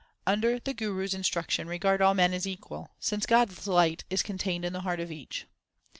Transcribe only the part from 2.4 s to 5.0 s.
equal, since God s light is contained in the heart